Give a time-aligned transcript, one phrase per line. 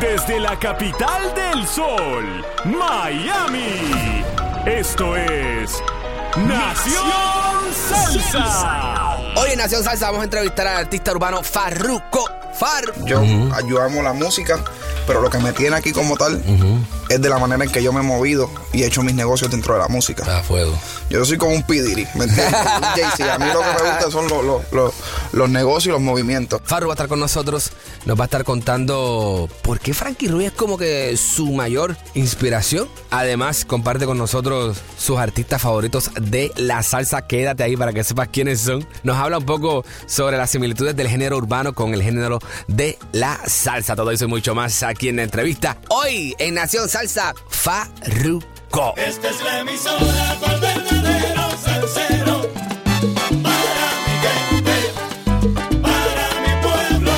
[0.00, 4.22] Desde la capital del sol, Miami.
[4.66, 5.72] Esto es
[6.36, 7.04] Nación
[7.88, 9.16] Salsa.
[9.36, 12.28] Hoy en Nación Salsa vamos a entrevistar al artista urbano Farruko.
[12.54, 12.84] Far.
[13.04, 13.22] Yo,
[13.66, 14.58] yo amo la música,
[15.06, 16.40] pero lo que me tiene aquí como tal
[17.14, 19.50] es de la manera en que yo me he movido y he hecho mis negocios
[19.50, 20.38] dentro de la música.
[20.38, 20.76] A fuego.
[21.10, 22.54] Yo soy como un pidiri, ¿me entiendes?
[22.54, 23.34] Un Jay-Z.
[23.34, 24.94] A mí lo que me gusta son los, los- los-
[25.32, 26.60] los negocios y los movimientos.
[26.64, 27.70] Farru va a estar con nosotros,
[28.06, 32.88] nos va a estar contando por qué Frankie Ruiz es como que su mayor inspiración.
[33.10, 37.22] Además, comparte con nosotros sus artistas favoritos de la salsa.
[37.26, 38.86] Quédate ahí para que sepas quiénes son.
[39.02, 43.38] Nos habla un poco sobre las similitudes del género urbano con el género de la
[43.46, 43.94] salsa.
[43.96, 45.76] Todo eso y mucho más aquí en la entrevista.
[45.88, 48.94] Hoy en Nación Salsa, Farruko.
[48.96, 52.50] Esta es la emisora con verdadero salsero.
[53.42, 54.72] Para mi gente,
[55.82, 57.12] para mi pueblo.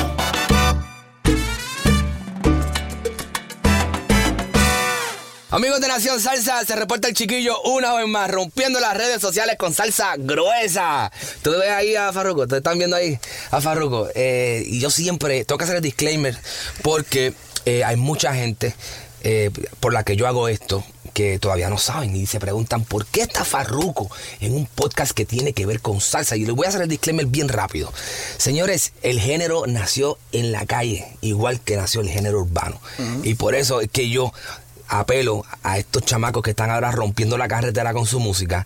[5.51, 9.55] Amigos de Nación Salsa, se reporta el chiquillo una vez más, rompiendo las redes sociales
[9.57, 11.09] con salsa gruesa.
[11.41, 13.17] Tú ves ahí a Farruko, te están viendo ahí
[13.51, 14.09] a Farruko.
[14.15, 16.37] Eh, y yo siempre tengo que hacer el disclaimer
[16.81, 17.33] porque
[17.65, 18.75] eh, hay mucha gente
[19.29, 19.51] eh,
[19.81, 23.23] por la que yo hago esto que todavía no saben y se preguntan por qué
[23.23, 26.37] está Farruko en un podcast que tiene que ver con salsa.
[26.37, 27.91] Y les voy a hacer el disclaimer bien rápido.
[28.37, 32.79] Señores, el género nació en la calle, igual que nació el género urbano.
[33.23, 34.31] Y por eso es que yo
[34.87, 38.65] apelo a estos chamacos que están ahora rompiendo la carretera con su música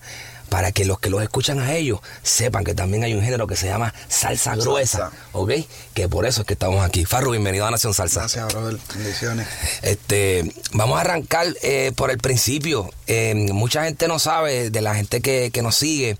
[0.52, 3.56] para que los que los escuchan a ellos sepan que también hay un género que
[3.56, 5.18] se llama salsa gruesa, Salsa.
[5.32, 5.52] ¿ok?
[5.94, 7.06] Que por eso es que estamos aquí.
[7.06, 8.20] Farru, bienvenido a Nación Salsa.
[8.20, 8.78] Gracias, brother.
[8.94, 9.48] Bendiciones.
[9.82, 12.90] Este, vamos a arrancar eh, por el principio.
[13.08, 16.18] Eh, mucha gente no sabe, de la gente que, que nos sigue,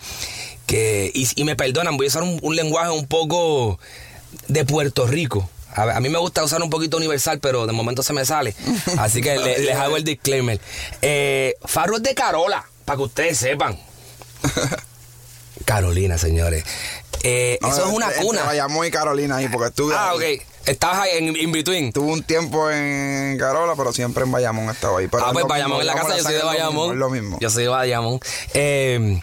[0.66, 3.80] que, y, y me perdonan, voy a usar un, un lenguaje un poco
[4.48, 5.50] de Puerto Rico.
[5.76, 8.56] A, a mí me gusta usar un poquito universal, pero de momento se me sale.
[8.98, 10.62] Así que le- les hago el disclaimer.
[11.02, 13.78] Eh, Farro es de Carola, para que ustedes sepan.
[15.66, 16.64] Carolina, señores.
[17.24, 18.40] Eh, No, eso es una entre- cuna.
[18.40, 19.94] entre Bayamón y Carolina ahí, porque estuve.
[19.96, 20.24] Ah, ok.
[20.66, 21.92] Estabas ahí en in between.
[21.92, 25.08] Tuve un tiempo en Carola, pero siempre en Bayamón estaba ahí.
[25.08, 26.92] Pero Ah, es pues Bayamón mismo, en la casa, yo soy de lo mismo, Bayamón.
[26.92, 27.38] Es lo mismo.
[27.40, 28.20] Yo soy de Bayamón.
[28.54, 29.22] Eh,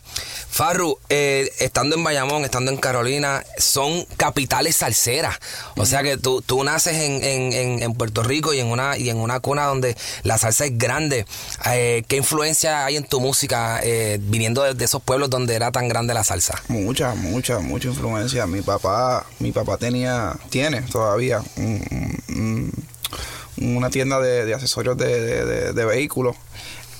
[0.62, 5.38] Farru, eh, estando en Bayamón, estando en Carolina, son capitales salseras.
[5.76, 9.08] O sea que tú, tú naces en, en- en- Puerto Rico y en una y
[9.08, 11.26] en una cuna donde la salsa es grande.
[11.66, 15.86] Eh, ¿Qué influencia hay en tu música eh, viniendo de, esos pueblos donde era tan
[15.88, 16.60] grande la salsa?
[16.66, 18.44] Mucha, mucha, mucha influencia.
[18.48, 25.72] Mi papá, mi papá tenía, tiene todavía un- un- una tienda de, de accesorios de-
[25.72, 26.34] de vehículos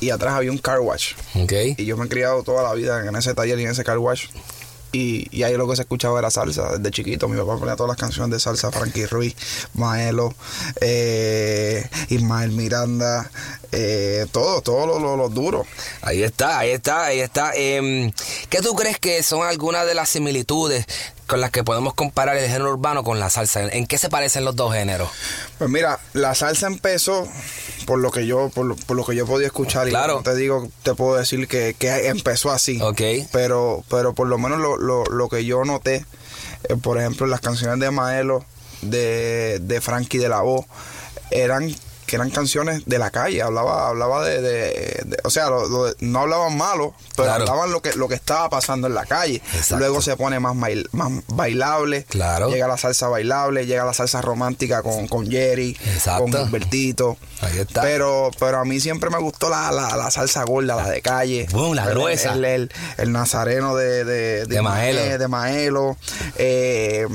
[0.00, 1.14] y atrás había un car wash.
[1.34, 1.52] ¿Ok?
[1.76, 3.98] Y yo me he criado toda la vida en ese taller y en ese car
[3.98, 4.26] wash.
[4.90, 7.28] Y, y ahí lo que se escuchaba era salsa desde chiquito.
[7.28, 9.34] Mi papá ponía todas las canciones de salsa, Frankie Ruiz,
[9.74, 10.34] Maelo,
[10.80, 13.30] eh, Ismael Miranda,
[13.70, 15.66] eh, todo, todo lo, lo, lo duro.
[16.00, 17.52] Ahí está, ahí está, ahí está.
[17.54, 18.10] Em,
[18.48, 20.86] ¿Qué tú crees que son algunas de las similitudes
[21.28, 23.60] con las que podemos comparar el género urbano con la salsa?
[23.68, 25.08] ¿En qué se parecen los dos géneros?
[25.58, 27.28] Pues mira, la salsa empezó
[27.86, 30.22] por lo que yo, por lo, por lo que yo podía escuchar Claro.
[30.24, 32.80] te digo, te puedo decir que, que empezó así.
[32.82, 33.00] Ok.
[33.30, 36.04] Pero, pero por lo menos lo, lo, lo que yo noté,
[36.64, 38.44] eh, por ejemplo, las canciones de Maelo,
[38.82, 40.64] de, de Frankie de la Voz,
[41.30, 41.74] eran
[42.08, 45.94] que eran canciones de la calle, hablaba, hablaba de, de- de- o sea, lo- lo-
[46.00, 47.42] no hablaban malo, pero Claro.
[47.42, 49.36] hablaban lo que, lo que estaba pasando en la calle.
[49.52, 49.76] Exacto.
[49.76, 52.48] Luego se pone más, bail- más bailable, Claro.
[52.48, 56.22] llega la salsa bailable, llega la salsa romántica con, con Jerry, Exacto.
[56.24, 57.18] con Gilbertito.
[57.42, 57.82] Ahí está.
[57.82, 61.46] Pero, pero a mí siempre me gustó la, la, la salsa gorda, la de calle.
[61.52, 62.32] Boom, la gruesa.
[62.32, 65.18] El, el- el nazareno de, de, De Maelo.
[65.18, 65.96] de Maelo.
[66.36, 67.06] eh,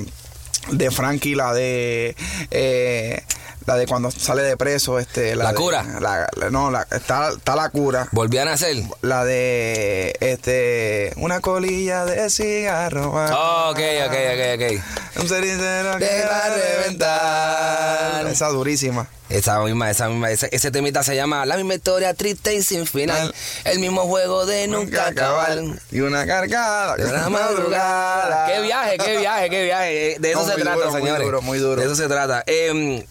[0.72, 2.16] de Frankie, la de.
[2.52, 3.22] eh,
[3.66, 5.36] La de cuando sale de preso, este.
[5.36, 5.84] ¿La de- cura?
[6.02, 8.08] la- la- no, la, está, está la cura.
[8.12, 8.76] Volví a nacer.
[9.02, 13.12] La de este una colilla de cigarro.
[13.14, 15.22] Oh, ok, ok, ok, ok.
[15.22, 18.28] Un cenicero que Te va a reventar.
[18.28, 19.08] Esa durísima.
[19.30, 22.86] Esa misma, esa misma, ese, ese temita se llama La misma historia triste y sin
[22.86, 23.34] final.
[23.64, 25.58] El mismo juego de nunca acabar.
[25.92, 26.96] Y una cargada.
[26.98, 28.46] De la madrugada.
[28.54, 30.16] Qué viaje, qué viaje, qué viaje.
[30.20, 31.26] De eso No, se trata, duro, muy señores.
[31.26, 31.82] duro, muy duro.
[31.82, 32.44] De eso se trata.
[32.46, 33.06] Eh,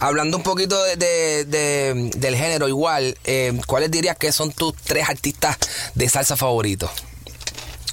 [0.00, 4.74] hablando un poquito de, de- de- del género, igual, eh, ¿cuáles dirías que son tus
[4.76, 5.56] tres artistas
[5.94, 6.90] de salsa favoritos?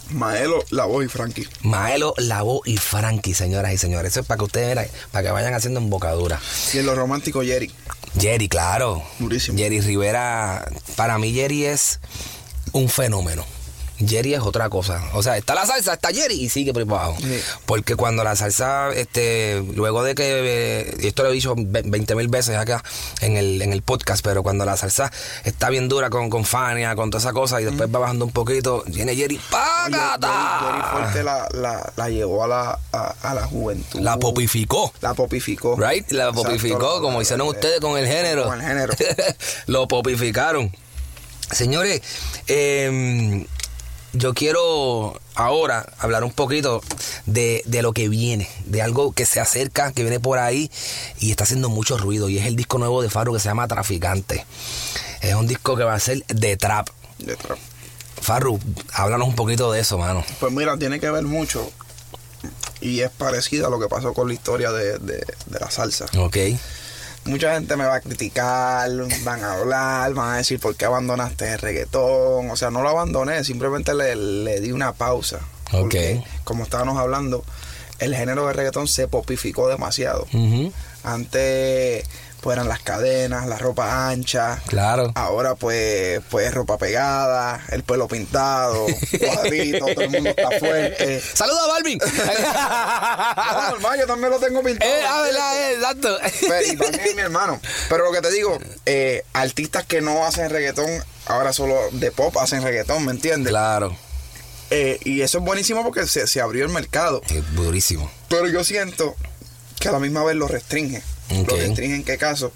[0.10, 1.48] Maelo, la voz y Frankie.
[1.62, 4.12] Maelo, Labo y Frankie, señoras y señores.
[4.12, 6.40] Eso es para que ustedes vean, para que vayan haciendo embocadura.
[6.74, 7.72] Y en lo romántico, Jerry.
[8.20, 9.02] Jerry, claro.
[9.18, 9.58] Durísimo.
[9.58, 12.00] Jerry Rivera, para mí Jerry es
[12.74, 13.44] un fenómeno.
[14.08, 15.02] Jerry es otra cosa.
[15.14, 17.18] O sea, está la salsa, está Jerry y sigue por ahí para abajo.
[17.22, 17.40] Sí.
[17.66, 21.84] Porque cuando la salsa, este, luego de que, eh, y esto lo he dicho ve-
[21.86, 22.84] 20 mil veces acá
[23.22, 25.12] en el, en el podcast, pero cuando la salsa
[25.44, 28.32] está bien dura con, con Fania, con toda esa cosa, y después va bajando un
[28.32, 30.60] poquito, viene Jerry, Jerry, ¡págata!
[30.62, 34.00] Jerry Fuerte la, la, la llevó a la, a, a la juventud.
[34.02, 34.94] La popificó.
[35.02, 35.76] La popificó.
[35.76, 38.44] Right, la Exacto, popificó, la- como hicieron ustedes con el género.
[38.46, 38.94] Con el género.
[39.68, 40.72] Lo popificaron.
[41.52, 42.02] Señores,
[42.48, 43.46] eh,
[44.14, 46.82] yo quiero ahora hablar un poquito
[47.26, 50.70] de, de lo que viene, de algo que se acerca, que viene por ahí
[51.20, 52.30] y está haciendo mucho ruido.
[52.30, 54.46] Y es el disco nuevo de Faro que se llama Traficante.
[55.22, 56.90] Es un disco que va a ser de trap.
[57.20, 57.58] de trap.
[58.22, 58.60] Farru,
[58.94, 60.24] háblanos un poquito de eso, mano.
[60.40, 61.70] Pues mira, tiene que ver mucho.
[62.82, 66.06] Y es parecido a lo que pasó con la historia de, de- de la salsa.
[66.18, 66.38] Ok.
[67.26, 68.90] Mucha gente me va a criticar,
[69.24, 72.50] van a hablar, van a decir por qué abandonaste el reggaetón.
[72.52, 75.40] O sea, no lo abandoné, simplemente le, le di una pausa.
[75.72, 77.44] Porque, como estábamos hablando,
[78.00, 80.28] el género de reggaetón se popificó demasiado.
[80.34, 80.72] Ujú,
[81.04, 82.06] Antes
[82.44, 84.62] pues eran las cadenas, la ropa ancha.
[84.68, 85.14] Claro.
[85.16, 88.86] Ahora pues pues ropa pegada, el pelo pintado,
[89.20, 91.22] cuadrito, todo el mundo está fuerte.
[91.34, 92.00] ¡Saludos a Balvin!
[92.56, 94.92] Ah, normal, yo también lo tengo pintado.
[94.92, 96.18] Eh, ah, eh, exacto.
[96.42, 97.60] Pero, y también mi hermano.
[97.88, 100.90] Pero lo que te digo, eh, artistas que no hacen reggaetón,
[101.28, 103.52] ahora solo de pop hacen reggaetón, ¿me entiendes?
[103.52, 103.96] Claro.
[104.70, 107.22] Eh, y eso es buenísimo porque se, se abrió el mercado.
[107.30, 108.12] Es durísimo.
[108.28, 109.16] Pero yo siento
[109.80, 111.02] que a la misma vez lo restringe.
[111.32, 111.48] Ok.
[111.50, 112.52] Lo restringe en qué caso?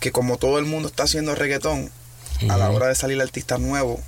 [0.00, 1.90] Que como todo el mundo está haciendo reggaetón,
[2.50, 4.00] a la hora de salir artistas nuevos,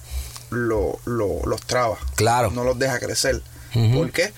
[0.50, 1.97] lo, lo- los traba.
[2.15, 2.50] Claro.
[2.50, 3.43] No los deja crecer.
[3.75, 3.93] Ujú.
[3.95, 4.33] ¿Por qué?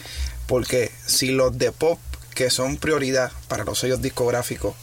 [0.46, 1.98] Porque si los de pop,
[2.34, 4.74] que son prioridad para los sellos discográficos,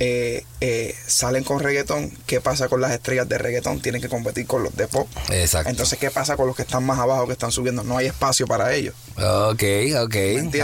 [0.00, 3.80] eh, eh, salen con reggaetón, ¿qué pasa con las estrellas de reggaetón?
[3.80, 5.08] Tienen que competir con los de pop.
[5.30, 5.70] Exacto.
[5.70, 7.84] Entonces, ¿qué pasa con los que están más abajo, que están subiendo?
[7.84, 8.94] No hay espacio para ellos.
[9.16, 9.62] Ok,
[10.02, 10.16] ok.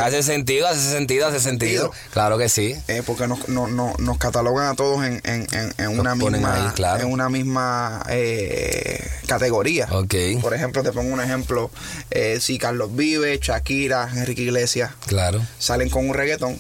[0.02, 1.92] Hace sentido, hace sentido, hace sentido.
[2.12, 2.74] Claro que sí.
[2.88, 5.46] eh, porque nos, no- no- nos catalogan a todos en, en-
[5.78, 7.02] en- una misma ahí, claro.
[7.02, 9.86] en una misma eh, categoría.
[9.92, 10.14] Ok.
[10.40, 11.70] Por ejemplo, te pongo un ejemplo,
[12.10, 15.40] eh, si Carlos Vive, Shakira, Enrique Iglesias Claro.
[15.58, 16.58] salen con un reggaetón,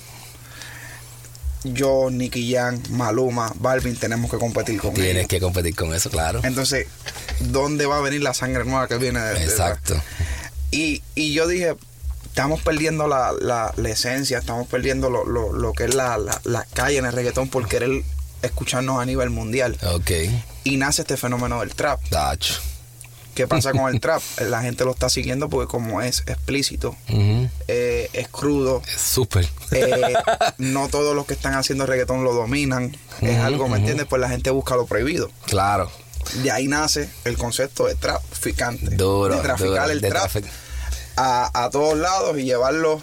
[1.64, 5.26] yo, Nicky Jam, Maluma, Balvin tenemos que competir con Tienes ellos.
[5.28, 6.40] que competir con eso, claro.
[6.44, 6.86] Entonces,
[7.40, 10.00] ¿dónde va a venir la sangre nueva que viene de, de- Exacto.
[10.70, 11.74] y, y yo dije,
[12.26, 16.40] estamos perdiendo la, la- la esencia, estamos perdiendo lo, lo- lo que es la, la,
[16.44, 18.02] la calle en el reggaetón por querer
[18.42, 19.76] escucharnos a nivel mundial.
[19.94, 20.10] Ok.
[20.64, 22.00] Y nace este fenómeno del trap.
[22.10, 22.54] Dacho.
[23.38, 24.20] ¿Qué pasa con el trap?
[24.40, 26.96] La gente lo está siguiendo porque como es explícito,
[27.68, 29.48] eh, es crudo, Es Súper.
[29.70, 30.14] eh,
[30.58, 34.06] no todos los que están haciendo reggaetón lo dominan, es algo, ¿me entiendes?
[34.10, 35.30] Pues la gente busca lo prohibido.
[35.46, 35.88] Claro.
[36.42, 38.96] De ahí nace el concepto de traficante.
[38.96, 39.36] Duro.
[39.36, 40.30] de traficar duro, el de trap
[41.16, 43.00] a, a todos lados y llevarlo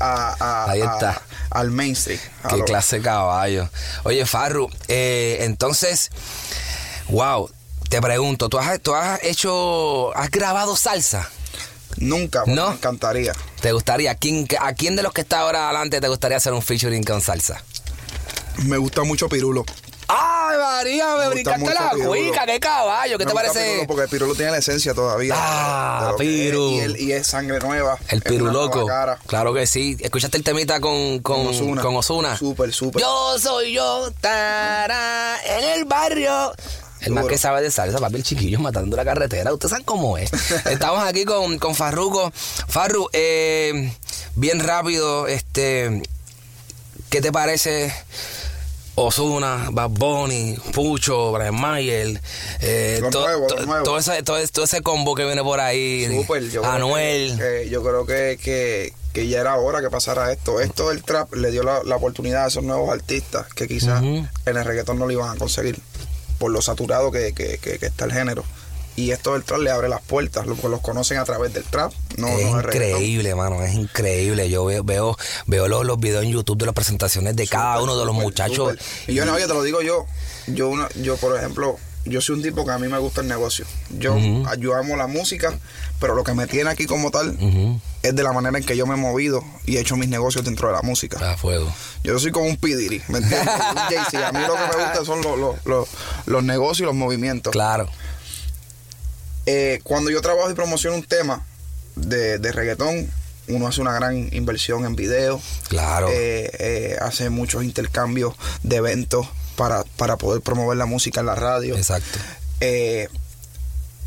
[0.00, 0.34] a,
[0.66, 1.22] a- Ahí a- está.
[1.50, 2.20] al mainstream.
[2.48, 3.70] Qué lo- clase de caballo.
[4.02, 6.10] Oye, Farru, eh, entonces,
[7.08, 7.48] wow,
[7.88, 11.28] te pregunto, ¿tú has, tú has hecho, has grabado salsa?
[11.96, 12.68] Nunca, ¿No?
[12.68, 13.32] me encantaría.
[13.60, 16.62] ¿Te gustaría, quién, a quién de los que está ahora adelante te gustaría hacer un
[16.62, 17.62] featuring con salsa?
[18.64, 19.64] Me gusta mucho Pirulo.
[20.10, 21.16] ¡Ay, María!
[21.18, 22.08] Me, brincaste la Pirulo.
[22.08, 23.70] cuica, qué caballo, ¿qué Me te gusta parece?
[23.72, 25.34] Pirulo porque el Pirulo tiene la esencia todavía.
[25.36, 26.70] Ah, es, Piru.
[26.70, 27.98] Y, él- y es sangre nueva.
[28.08, 28.86] El piru loco.
[29.26, 29.96] Claro que sí.
[30.00, 32.36] ¿Escuchaste el temita con, con, Ozuna?
[32.38, 33.02] Súper, súper.
[33.02, 36.52] Yo soy yo, tará, en el barrio.
[37.00, 39.52] El más que sabe de salsa, papi, el chiquillo matando la carretera.
[39.52, 40.30] Ustedes saben cómo es.
[40.66, 42.32] Estamos aquí con, con Farruko.
[42.68, 43.92] Farru, eh,
[44.34, 46.02] bien rápido, este,
[47.10, 47.92] ¿qué te parece
[48.96, 52.20] Osuna, Bad Bunny, Pucho, Brian Mayer,
[52.60, 56.06] eh, to- nuevo, to- todo, ese, todo, ese- todo ese combo que viene por ahí,
[56.22, 57.36] Súper, yo creo Anuel.
[57.36, 60.60] que- que- yo creo que, que, que ya era hora que pasara esto.
[60.60, 64.28] Esto del trap le dio la, la oportunidad a esos nuevos artistas que quizás en
[64.46, 65.78] el reggaetón no lo iban a conseguir
[66.38, 68.44] por lo saturado que, que- que- que está el género.
[68.96, 71.92] Y esto del trap le abre las puertas, los, los conocen a través del trap,
[72.16, 74.50] no, es no increíble, mano, es increíble.
[74.50, 75.16] Yo veo, veo,
[75.46, 78.74] veo los, los videos en YouTube de las presentaciones de cada uno de los muchachos.
[79.06, 80.04] Y yo no, oye, te lo digo yo.
[80.48, 83.28] Yo, una- yo por ejemplo, yo soy un tipo que a mí me gusta el
[83.28, 83.66] negocio.
[83.98, 84.16] Yo,
[84.58, 85.58] yo amo la música,
[86.00, 87.36] pero lo que me tiene aquí como tal
[88.02, 90.44] es de la manera en que yo me he movido y he hecho mis negocios
[90.44, 91.32] dentro de la música.
[91.32, 91.70] A fuego.
[92.04, 93.48] Yo soy como un Pidiri, ¿me entiendes?
[93.70, 94.28] Un Jay-Z.
[94.28, 95.88] A mí lo que me gusta son los, los, los,
[96.26, 97.52] los negocios y los movimientos.
[97.52, 97.88] Claro.
[99.46, 101.44] Eh, cuando yo trabajo y promociono un tema
[101.96, 103.10] de, de reggaetón,
[103.48, 106.08] uno hace una gran inversión en video, Claro.
[106.10, 109.26] eh, eh, hace muchos intercambios de eventos
[109.58, 111.76] para, para poder promover la música en la radio.
[111.76, 112.20] Exacto.
[112.60, 113.08] Eh,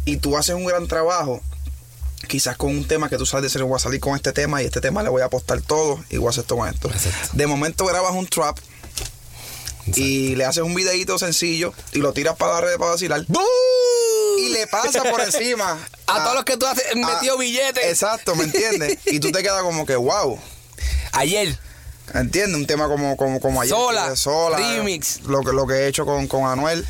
[0.06, 1.42] y tú haces un gran trabajo,
[2.28, 4.64] quizás con un tema que tú sabes de ser, voy a salir con este tema
[4.64, 6.88] y este tema le voy a apostar todo y voy a hacer esto con esto.
[6.90, 7.30] Exacto.
[7.34, 8.58] De momento grabas un trap
[9.94, 13.26] y le haces un videíto sencillo y lo tiras para la red para vacilar.
[14.40, 15.78] Y le pasa por encima.
[16.08, 17.86] A todos los que tú has metido billetes.
[17.86, 19.00] Exacto, ¿me entiendes?
[19.06, 20.40] Y tú te quedas como que, wow.
[21.12, 21.60] Ayer.
[22.14, 22.56] ¿Entiendes?
[22.56, 23.74] Un tema como, como, como ayer.
[23.76, 24.58] Sola, Sola.
[24.58, 25.22] remix.
[25.24, 26.86] Lo que, lo que he hecho con, con Anuel.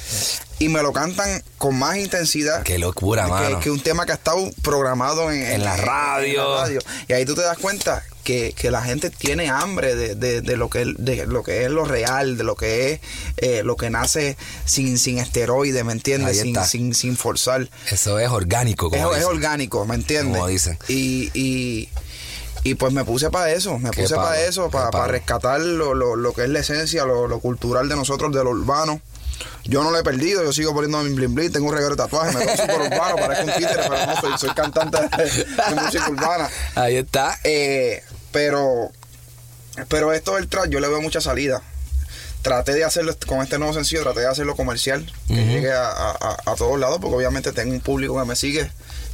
[0.59, 2.61] Y me lo cantan con más intensidad.
[2.61, 3.59] Qué locura, que, mano.
[3.59, 6.67] que un tema que ha estado programado en, En la radio.
[7.07, 10.57] Y ahí tú te das cuenta que, que la gente tiene hambre de, de- de
[10.57, 12.99] lo que, de lo que es lo real, de lo que es
[13.37, 16.39] eh, lo que nace sin, sin esteroides, ¿me entiendes?
[16.39, 17.67] Sin, sin, sin forzar.
[17.89, 19.35] Eso es orgánico, Es, como es dicen.
[19.35, 20.35] orgánico, ¿me entiendes?
[20.37, 20.77] Como dicen.
[20.87, 21.89] Y, y,
[22.63, 25.11] y pues me puse para eso, me Qué puse para eso, para, palo.
[25.11, 28.51] rescatar lo, lo, lo que es la esencia, lo, lo cultural de nosotros, de lo
[28.51, 29.01] urbano.
[29.63, 32.03] Yo no lo he perdido, yo sigo poniendo mi bling bling, tengo un regalo de
[32.03, 35.23] tatuaje, me veo súper urbano, parezco un títere, pero no soy, soy cantante de,
[35.75, 36.49] de música urbana.
[36.75, 37.39] Ahí está.
[37.43, 38.91] Eh, pero,
[39.87, 41.61] pero esto del trap, yo le veo mucha salida.
[42.43, 46.37] Traté de hacerlo con este nuevo sencillo, traté de hacerlo comercial, que llegue a- a-
[46.45, 48.71] a todos lados, porque obviamente tengo un público que me sigue,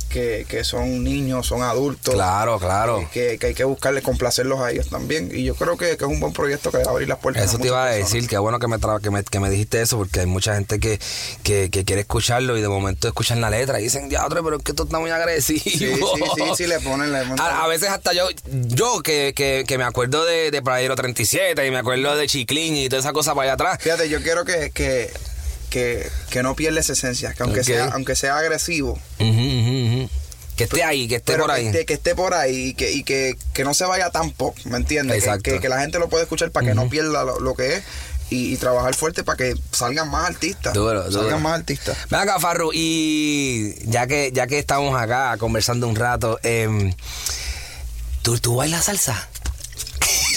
[0.10, 2.14] que, que son niños, son adultos.
[2.14, 3.08] Claro, claro.
[3.14, 5.30] Que, que hay que buscarle complacerlos a ellos también.
[5.34, 7.44] Y yo creo que, que es un buen proyecto que abrir las puertas.
[7.44, 9.98] Eso te iba a decir, qué bueno que me, que me, que me dijiste eso,
[9.98, 11.00] porque hay mucha gente que,
[11.44, 14.64] que, que quiere escucharlo y de momento escuchan la letra y dicen, diablo, pero es
[14.64, 15.60] que esto está muy agresivo.
[15.64, 15.94] Sí, sí,
[16.36, 19.84] sí, sí, le ponen, ponen- A, a veces hasta yo, yo que, que, que me
[19.84, 23.44] acuerdo de, de Playero 37 y me acuerdo de Chiclín y toda esa cosa para
[23.44, 23.78] allá atrás.
[23.82, 25.12] Fíjate, yo quiero que, que,
[25.70, 29.28] que, que no pierda esa esencia, que aunque, sea, aunque sea agresivo, ujú.
[30.58, 31.68] Que esté ahí, que esté pero por que ahí.
[31.68, 34.58] esté, que esté por ahí y que, y que, que no se vaya tan pop,
[34.66, 35.24] ¿me entiendes?
[35.24, 35.62] Que- Exacto.
[35.62, 37.84] Que, la gente lo pueda escuchar para que no pierda lo, lo que es
[38.30, 40.74] y, y trabajar fuerte para que salgan más artistas.
[40.74, 41.40] Duro, salgan duro.
[41.40, 41.96] más artistas.
[42.10, 46.92] Ven acá, Farru, y ya que, ya que estamos acá conversando un rato, em,
[48.24, 49.30] ¿tú, ¿tú bailas salsa?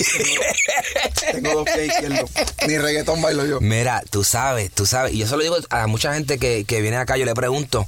[1.32, 2.30] Tengo dos pies izquierdos.
[2.66, 3.60] Ni reggaetón bailo yo.
[3.60, 6.80] Mira, tú sabes, tú sabes, y yo se lo digo a mucha gente que, que
[6.80, 7.86] viene acá, yo le pregunto,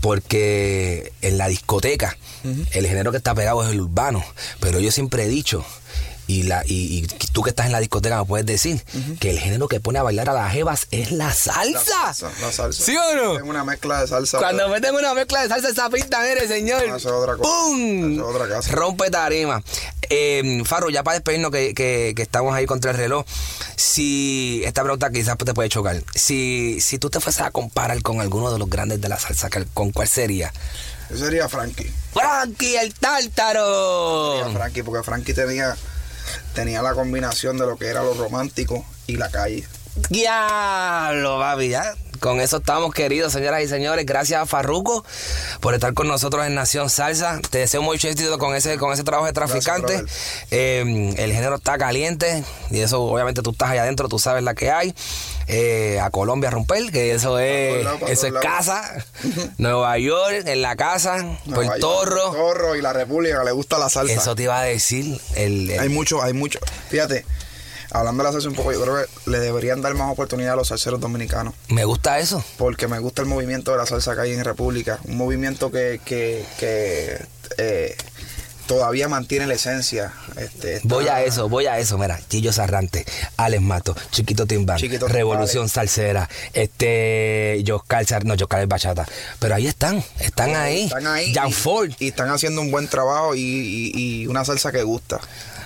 [0.00, 2.16] porque en la discoteca
[2.72, 4.22] el género que está pegado es el urbano,
[4.60, 5.64] pero yo siempre he dicho,
[6.26, 8.82] y, la, y, y tú que estás en la discoteca me puedes decir,
[9.20, 11.64] que el género que pone a bailar a las jevas es la salsa.
[11.64, 11.80] La
[12.14, 12.30] salsa.
[12.40, 12.84] La salsa.
[12.84, 13.36] ¿Sí o no?
[13.36, 14.38] Tengo una mezcla de salsa.
[14.38, 16.82] Cuando meten una mezcla de salsa, esa pinta eres, señor.
[16.90, 17.48] Ah, eso es otra cosa.
[17.50, 18.12] ¡Pum!
[18.14, 18.72] Eso es otra cosa.
[18.72, 19.62] Rompe tarima.
[20.10, 23.24] Eh, Farro, ya para despedirnos que, que- que estamos ahí contra el reloj,
[23.76, 28.20] si esta pregunta quizás te puede chocar, si, si tú te fueses a comparar con
[28.20, 30.52] alguno de los grandes de la salsa, ¿con cuál sería?
[31.10, 31.90] Yo sería Frankie.
[32.12, 34.50] Frankie el Sería tártaro.
[34.52, 35.76] Frankie, porque Frankie tenía,
[36.54, 39.66] tenía la combinación de lo que era lo romántico y la calle.
[40.10, 41.94] Diablo, papi, ya.
[42.20, 44.06] Con eso estamos, queridos señoras y señores.
[44.06, 45.04] Gracias a Farruco
[45.60, 47.40] por estar con nosotros en Nación Salsa.
[47.50, 50.02] Te deseo mucho éxito con ese, con ese trabajo de traficante.
[50.50, 54.54] Eh, el género está caliente y eso, obviamente, tú estás allá adentro, tú sabes la
[54.54, 54.94] que hay.
[55.48, 59.04] Eh, a Colombia a romper, que eso es, eso es casa.
[59.58, 62.30] Nueva York, en la casa, Puerto York, Rico.
[62.32, 64.14] Torro y la República le gusta la salsa.
[64.14, 65.20] Eso te iba a decir.
[65.36, 66.58] El, el- Hay mucho, hay mucho.
[66.88, 67.26] Fíjate,
[67.94, 70.56] hablando de la salsa un poco, yo creo que le deberían dar más oportunidad a
[70.56, 71.54] los salseros dominicanos.
[71.68, 72.44] me gusta eso.
[72.58, 74.98] Porque me gusta el movimiento de la salsa que hay en República.
[75.04, 77.18] Un movimiento que, que, que
[77.56, 77.96] eh,
[78.66, 80.12] todavía mantiene la esencia.
[80.36, 83.04] Este, Voy a eso, voy a eso, mira, Chillo Sarrante,
[83.36, 89.06] Alex Mato, Chiquito Timbán, Chiquito Revolución Salsera, este, Yoscar, no, Yoscar es bachata,
[89.38, 91.32] pero ahí están, están ahí, Están ahí.
[91.34, 94.82] Jan y- Ford, Y, están haciendo un buen trabajo y, y- y una salsa que
[94.82, 95.20] gusta.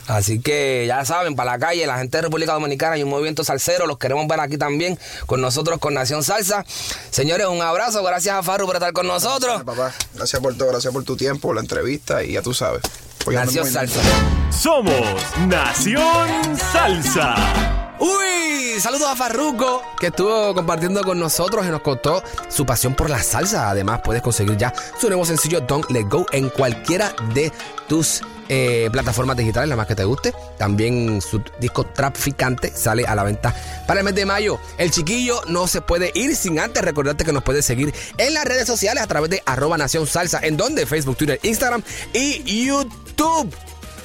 [0.08, 3.44] Así que ya saben, para la calle, la gente de República Dominicana y un movimiento
[3.44, 6.64] salsero, los queremos ver aquí también con nosotros, con Nación Salsa.
[7.10, 9.62] Señores, un abrazo, gracias a Farru por estar con nosotros.
[9.62, 12.82] Papá, gracias por todo, gracias por tu tiempo, la entrevista y ya tú sabes.
[13.26, 13.66] Nación.
[13.66, 14.00] Salsa.
[14.50, 14.94] Somos
[15.46, 17.67] Nación Salsa.
[18.88, 23.22] Saludos a Farruko, que estuvo compartiendo con nosotros y nos contó su pasión por la
[23.22, 23.68] salsa.
[23.68, 27.52] Además, puedes conseguir ya su nuevo sencillo Don't Let Go en cualquiera de
[27.86, 30.32] tus eh, plataformas digitales, la más que te guste.
[30.56, 33.54] También su disco Traficante sale a la venta
[33.86, 34.58] para el mes de mayo.
[34.78, 38.46] El chiquillo no se puede ir sin antes recordarte que nos puedes seguir en las
[38.46, 41.82] redes sociales a través de arroba Nación Salsa, en donde Facebook, Twitter, Instagram
[42.14, 43.54] y YouTube.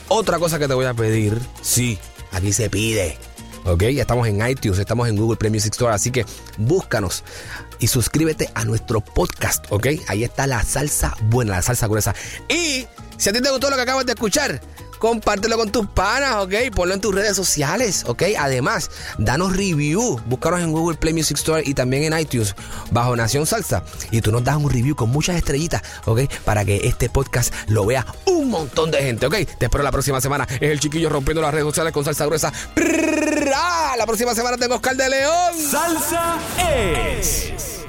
[0.10, 1.98] Otra cosa que te voy a pedir, sí,
[2.34, 3.18] aquí se pide.
[3.66, 6.26] Ok, estamos en iTunes, estamos en Google Play Music Store, así que
[6.58, 7.24] búscanos
[7.80, 9.88] y suscríbete a nuestro podcast, ok.
[10.08, 12.14] Ahí está la salsa buena, la salsa gruesa.
[12.50, 12.86] Y
[13.18, 14.62] si a ti te gustó lo que acabas de escuchar,
[15.04, 16.54] compártelo con tus panas, ok.
[16.74, 18.24] Ponlo en tus redes sociales, ok.
[18.40, 22.56] Además, danos review, búscanos en Google Play Music Store y también en iTunes
[22.90, 23.84] bajo Nación Salsa.
[24.12, 27.86] Y tú nos das un review con muchas estrellitas, ok, para que este podcast lo
[27.86, 29.36] vea un montón de gente, ok.
[29.58, 30.48] Te espero la próxima semana.
[30.50, 32.54] Es el chiquillo rompiendo las redes sociales con salsa gruesa.
[33.54, 33.96] ¡Ah!
[33.98, 35.54] La próxima semana tengo Oscar de León.
[35.70, 36.38] Salsa
[36.80, 37.83] es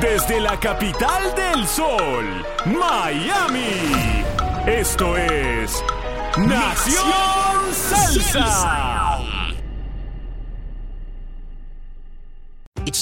[0.00, 4.24] Desde la capital del sol, Miami.
[4.66, 5.82] Esto es
[6.36, 9.05] Nación Salsa.